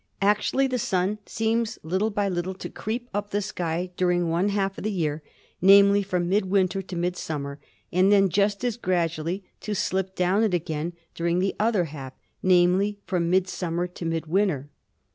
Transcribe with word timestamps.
Actually 0.23 0.65
the 0.65 0.79
Sun 0.79 1.19
seems 1.27 1.77
little 1.83 2.09
by 2.09 2.27
little 2.27 2.55
to 2.55 2.71
creep 2.71 3.07
up 3.13 3.29
the 3.29 3.39
sky 3.39 3.91
during 3.97 4.29
one 4.29 4.49
half 4.49 4.79
of 4.79 4.83
the 4.83 4.91
year, 4.91 5.21
namely, 5.61 6.01
from 6.01 6.27
mid 6.27 6.45
winter 6.47 6.81
to 6.81 6.95
mid 6.95 7.15
summer, 7.15 7.59
and 7.93 8.11
then 8.11 8.27
just 8.27 8.63
as 8.63 8.77
gradually 8.77 9.43
to 9.59 9.75
slip 9.75 10.15
down 10.15 10.41
it 10.43 10.55
again 10.55 10.93
during 11.13 11.37
the 11.37 11.55
other 11.59 11.83
half, 11.83 12.13
namely, 12.41 12.97
from 13.05 13.29
mid 13.29 13.47
summer 13.47 13.85
to 13.85 14.03
mid 14.03 14.25
winter. 14.25 14.71